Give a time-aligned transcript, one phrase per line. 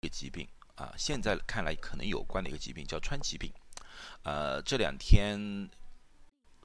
[0.00, 0.46] 一个疾病
[0.76, 3.52] 啊，现在看来可能有关的一个疾病叫川崎病，
[4.22, 5.68] 呃，这两天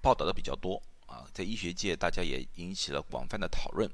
[0.00, 3.86] 报道的比较多啊，在医学界大家也引起了广泛的讨论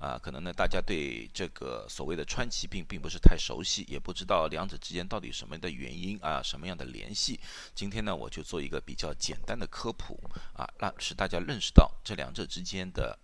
[0.00, 7.38] 啊，可能呢大家对这个所谓的川崎病并不是太熟悉，也不知道两者之间到底什么的原因啊，什么样的联系。
[7.76, 10.18] 今天呢，我就做一个比较简单的科普
[10.52, 13.16] 啊，让使大家认识到这两者之间的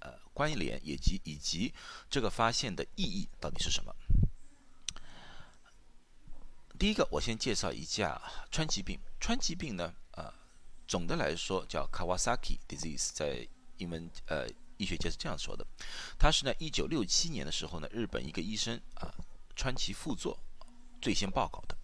[0.00, 1.72] 呃关联，以及以及
[2.10, 3.94] 这个发现的意义到底是什么。
[6.76, 8.20] 第一个，我先介绍一下
[8.50, 8.98] 川崎病。
[9.20, 10.32] 川崎病呢，呃，
[10.88, 13.46] 总的来说叫 Kawasaki disease，在
[13.76, 15.64] 英文呃医学界是这样说的。
[16.18, 19.08] 它是呢，一九六七年的时候呢，日本一个医生啊，
[19.54, 20.36] 川崎副作
[21.00, 21.76] 最先报告的，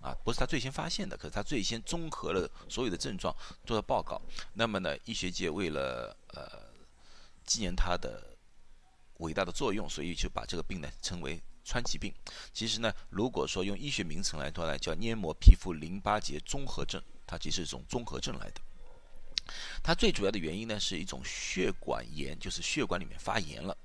[0.00, 3.34] 啊，不是他最先发现的，可是他最先综合了所有的症状
[3.66, 4.22] 做了报告。
[4.54, 6.72] 那么呢，医学界为了呃
[7.44, 8.36] 纪念他的
[9.18, 11.42] 伟大的作用，所以就把这个病呢称为。
[11.68, 12.10] 川崎病，
[12.50, 18.60] 其实呢，如果说用医学名称来说呢，叫黏膜皮肤淋巴结综合症，它其实是一种综合症来的。
[19.82, 23.76] 它最主要的原因呢，是一种血管炎，就是血管里面发炎了，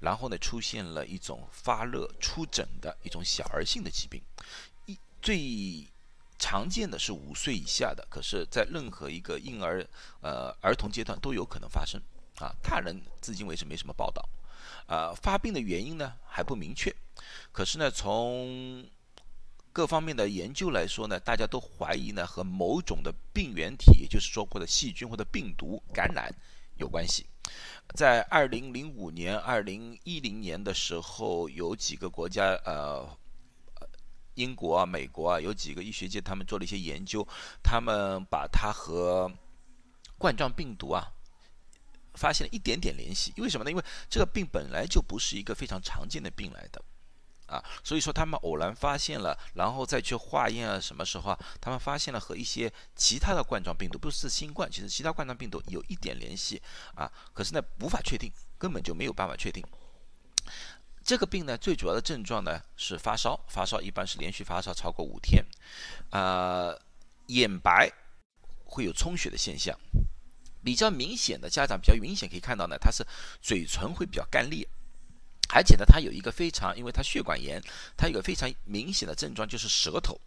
[0.00, 4.20] 然后呢，出现了一种发热出疹的一种小儿性的疾病。
[4.86, 5.86] 一最
[6.36, 9.86] 常见的是五岁以下的，可是，在任何一个婴儿
[10.20, 12.02] 呃儿童阶段都有可能发生
[12.40, 12.52] 啊。
[12.60, 14.28] 大人至今为止没什么报道。
[14.86, 16.92] 啊，发病的原因呢还不明确，
[17.52, 18.84] 可是呢，从
[19.72, 26.34] 各方面的研究来说呢，大家都怀疑呢和某种的病原体，也就是说或者细菌或者病毒感染
[26.76, 27.26] 有关系。
[27.94, 33.08] 在二零零五年、二零一零年的时候，有几个国家，呃，
[34.34, 37.26] 英国啊、美国啊，有几个医学界他们做了一些研究，
[37.62, 39.30] 他们把它和
[40.18, 41.12] 冠状病毒啊。
[42.14, 43.70] 发现了一点点联系，为什么呢？
[43.70, 46.82] 因为这个病本来就不是一个非常常见的病来的，
[47.50, 56.62] 啊，所以说他们偶然发现了，然后再去化验啊，什么时候啊，他们发现了和一些其他的冠状病毒，不是新冠，其实其他冠状病毒有一点联系
[56.94, 59.64] 啊，可是呢无法确定，根本就没有办法确定。
[61.02, 65.44] 这个病呢最主要的症状呢是发烧，发烧一般是连续发烧超过五天，
[66.10, 66.72] 啊，
[67.26, 67.90] 眼白
[68.64, 69.76] 会有充血的现象。
[70.62, 73.02] 比较明显的家长比较明显可以看到呢，他是
[73.40, 74.68] 嘴唇会比较干裂，
[75.52, 77.62] 而且呢，他有一个非常，因为他血管炎，
[77.96, 80.20] 他有个非常明显的症状就是舌头，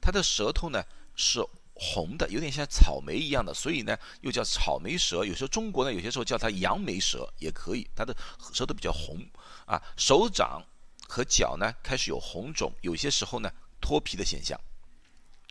[0.00, 0.82] 他的舌头呢
[1.16, 1.44] 是
[1.74, 5.24] 红的，有点像草莓一样的，所以呢又叫草莓舌。
[5.24, 8.16] 有时候中国呢有些时候叫它杨梅舌也可以，他的
[8.52, 9.24] 舌头比较红
[9.66, 10.62] 啊，手掌
[11.08, 13.50] 和脚呢开始有红肿，有些时候呢
[13.80, 14.58] 脱皮的现象。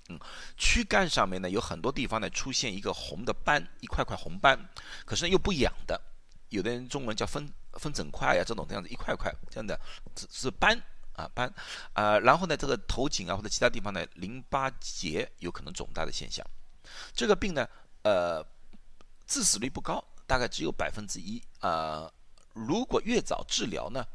[0.10, 0.18] 嗯，
[0.56, 4.70] 躯干上面呢有很多地方呢出现一个红的斑，一块块红斑，
[5.06, 6.00] 可是又不痒的，
[6.50, 9.80] 有的人中文叫分分整块呀，这种这样子一块块这样的
[10.16, 10.78] 是是斑
[11.14, 11.52] 啊斑
[11.94, 16.46] 啊，然后呢这个头颈啊或者其他地方呢淋巴结有可能肿大的现象，
[17.14, 17.68] 这个病呢
[18.04, 18.46] 呃
[19.26, 22.12] 致死率不高，大概只有百分之一啊，
[22.54, 24.06] 如果越早治疗呢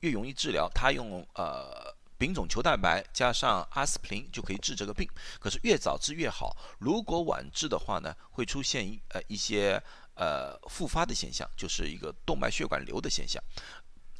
[0.00, 1.94] 越容易治疗，他用呃。
[2.18, 5.08] 丙种球蛋白加上阿司匹林就可以治这个病，
[5.40, 6.56] 可是越早治越好。
[6.78, 9.82] 如果晚治的话呢，会出现呃一些
[10.14, 13.42] 呃复发的现象，就是一个动脉血管瘤的现象，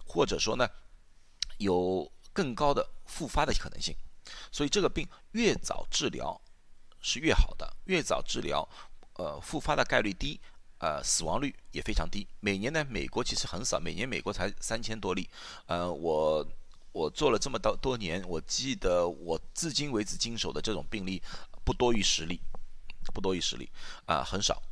[0.07, 0.69] 或者说呢
[1.59, 3.95] 有更高的复发的可能性。
[4.51, 6.41] 所以这个病越早治疗
[7.01, 8.69] 是越好的，越早治疗，
[9.15, 10.41] 呃复发的概率低，
[10.79, 12.27] 呃死亡率也非常低。
[12.41, 15.29] 每年呢，美国其实很少，每年美国才三千多例，
[15.67, 16.47] 呃我。
[16.95, 21.23] 我做了这么多多年，我记得我至今为止经手的这种病例
[21.65, 22.39] 不多于十例，
[23.15, 23.67] 不多于十例
[24.05, 24.63] 啊，很少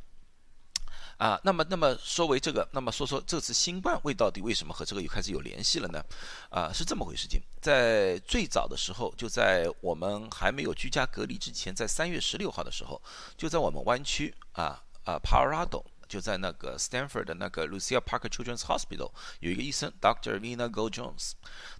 [1.23, 1.39] 啊。
[1.43, 6.03] 那么，那么说为这个，那么说说这次新冠为到底为什么和这个又开始有联系了呢？
[6.49, 7.41] 啊，是这么回事情。
[7.61, 13.01] 在最早的时候，就在我们还没有居家隔离之前，在三月十六号的时候，
[13.37, 15.83] 就在我们湾区啊啊，Parado。
[16.11, 20.37] 就在那个 Stanford 的那个 Lucia Parker Children's Hospital 有一个医生 Dr.
[20.41, 21.31] Vina Go Jones，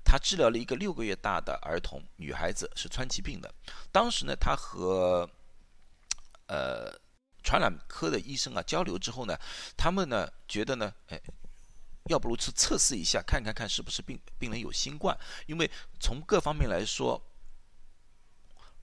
[0.05, 3.53] 他治疗了一个六个月大的儿童女孩子是川崎病的。
[3.91, 5.29] 当时呢，他和
[6.47, 6.97] 呃
[7.43, 9.37] 传染科的医生啊交流之后呢，
[9.75, 11.21] 他们呢觉得呢，哎，
[12.09, 15.17] 要不如去测试一下，看看看是不是病病人有新冠，
[15.47, 17.21] 因为从各方面来说，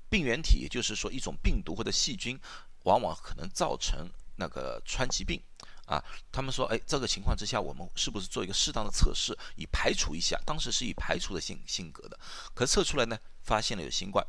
[0.08, 2.38] 病原体也就是说一种病毒或者细菌，
[2.84, 4.08] 往往可能造成。
[4.40, 5.42] 那个川崎病
[5.84, 6.00] 啊，
[6.30, 10.40] 他们说，哎，这个情况之下，我们是不是做一个适当的测试，以排除一下？
[10.46, 12.16] 当时是以排除的性性格的，
[12.54, 14.24] 可测出来呢，发现了有新冠，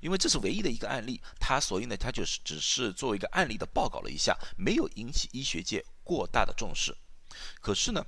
[0.00, 6.96] 因为这是唯一的一个案例，他所以呢，他就是只是作为一个案例的报告了一下，没有引起医学界过大的重视。
[7.60, 8.04] 可是呢，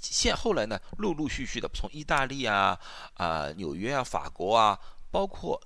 [0.00, 2.78] 现后来呢，陆陆续续的从意大利啊、
[3.14, 4.78] 啊纽约啊、法国啊，
[5.10, 5.60] 包括。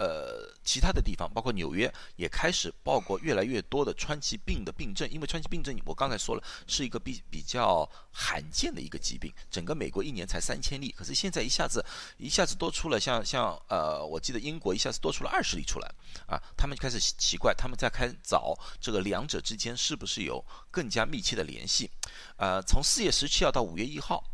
[0.00, 5.06] 呃，其他的地方，包括纽约，也开始报过越来越多的川崎病的病症。
[5.10, 9.30] 因为川崎病症，我刚才说了，是一个比比较罕见的一个疾病。
[9.50, 11.84] 整个美国一年才三千例，可是现在一下子
[12.16, 15.94] 一下子多出了，像像呃，我记得英国一下子多出了二十例出来
[16.26, 16.40] 啊。
[16.56, 21.90] 他们开始奇怪，他们在开找这个两者之间是不是有更加密切的联系？
[22.38, 24.24] 呃，从四月十七号到五月一号，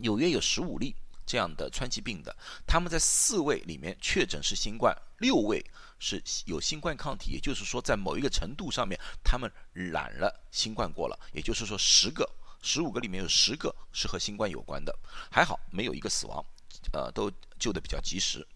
[0.00, 0.94] 纽约有十五例。
[1.26, 2.36] 这样的川崎病的，
[2.66, 5.64] 他们在四位里面确诊是新冠，六位
[5.98, 12.28] 是有新冠抗体，也就是说在某一个程度上面，他们染了新冠过了，也就是说十个、
[12.62, 14.94] 十五个里面有十个是和新冠有关的，
[15.30, 16.44] 还好没有一个死亡，
[16.92, 18.46] 呃，都救的比较及时，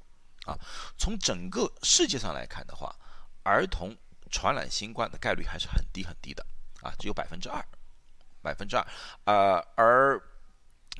[0.44, 0.54] 啊，
[0.98, 2.94] 从整个世界上来看的话，
[3.44, 3.96] 儿童
[4.30, 6.44] 传染新冠的概率还是很低很低的，
[6.82, 7.64] 啊，只有百分之二，
[8.42, 8.86] 百分之二，
[9.24, 10.22] 呃，而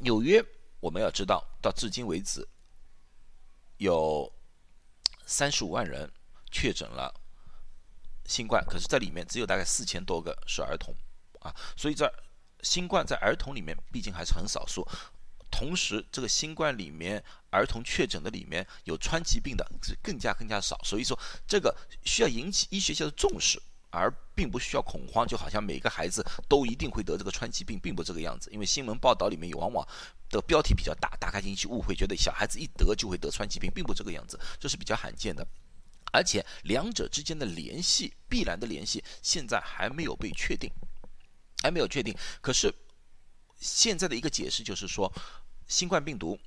[0.00, 0.43] 纽约。
[0.81, 2.47] 我们要知道，到至今为止，
[3.79, 4.33] 有
[5.27, 6.11] 三十五万人
[6.51, 7.13] 确诊了
[8.27, 10.95] 新冠，可是这里面只有大概四千多个是儿童
[11.41, 12.13] 啊，所以这
[12.63, 14.87] 新冠在儿童里面毕竟还是很少数。
[15.51, 21.75] 同时，这个新冠里面儿童确诊的里面有川崎病的是更加更加少，所以说这个
[22.05, 23.61] 需要引起医学界的重视。
[23.90, 28.50] 而并不需要恐慌，就好像每个孩子都一定会得这个川崎病，并不这个样子。
[28.52, 29.87] 因为新闻报道里面有往往
[30.31, 35.46] 的标题比较大，大概引起误会，觉得小孩子一得就会得川崎病，并不这个样子，这是比较罕见的。
[36.12, 40.70] 而且两者之间的联系，必然的联系，现在还没有被确定，
[41.62, 42.14] 还没有确定。
[42.40, 42.75] 可是
[43.58, 45.12] 现在的一个解释就是说，
[45.67, 46.38] 新冠病毒。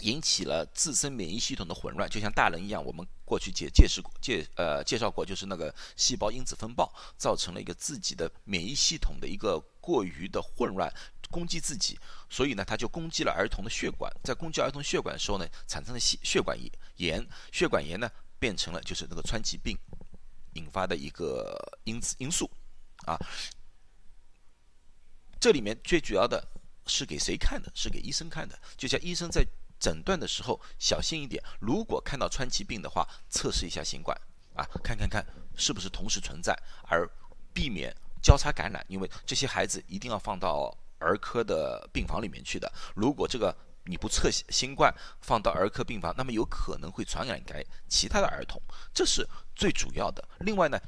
[0.00, 2.84] 引起了自身免疫系统的混乱，就像大人一样。
[2.84, 10.92] 我们过去介介绍过介呃介绍过，就是那个细胞因子风暴，造成了一个自己的免疫系统的一个过于的混乱，
[11.30, 11.98] 攻击自己。
[12.30, 16.56] 所以呢，他就攻击了儿童的血管，在攻击儿童血管的时候呢，产生了血血管
[16.96, 19.76] 炎，血管炎呢变成了就是那个川崎病
[20.54, 22.48] 引发的一个因子因素
[23.04, 23.18] 啊。
[25.40, 26.46] 这里面最主要的
[26.86, 27.70] 是给谁看的？
[27.74, 29.44] 是给医生看的，就像医生在。
[29.78, 34.18] 诊断的时候小心一点，如果看到川崎病的话，测试一下新冠
[34.54, 35.24] 啊，看看看
[35.56, 36.56] 是不是同时存在，
[36.88, 37.08] 而
[37.52, 38.84] 避免交叉感染。
[38.88, 42.70] 因为这些孩子一定要放到儿科的病房里面去的。
[42.94, 48.60] 如果这个你不测新冠放到儿科病房，那么有可能会传染给其他的儿童，
[48.92, 50.22] 这是最主要的。
[50.40, 50.78] 另外呢，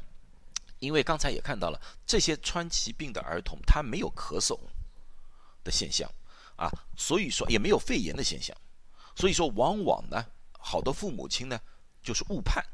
[0.80, 4.58] 因为刚才也看到了这些川崎病的儿童，他没有咳嗽
[5.62, 6.10] 的现象
[6.56, 8.54] 啊，所以说也没有肺炎的现象。
[9.14, 10.24] 所以说，往往呢，
[10.58, 11.60] 好多父母亲呢，
[12.02, 12.64] 就是误判。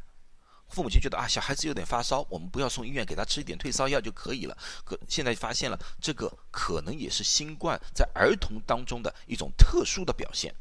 [0.69, 4.59] 父母亲觉得啊，小孩子有点发烧，我们不要送医院，给他吃一点退烧药就可以了。
[4.85, 10.53] 可现在发现了，这个可能也是新冠在儿童当中的一种特殊的表现。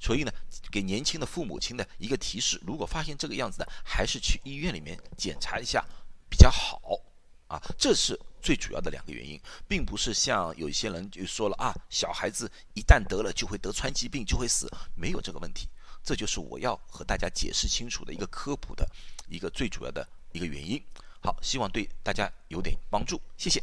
[0.00, 0.32] 所以呢，
[0.70, 5.84] 给年轻的父母亲的一个提示：如果发现这个样子呢，还是去医院里面检查一下
[6.30, 6.80] 比较好。
[7.46, 15.68] 啊，这是最主要的两个原因，并不是像有些人就说了啊，小孩子一旦得了就会得川崎病就会死，没有这个问题。
[16.02, 18.88] 这就是我要和大家解释清楚的一个科普的
[19.28, 20.82] 一个最主要的一个原因。
[21.22, 23.62] 好，希望对大家有点帮助，谢谢。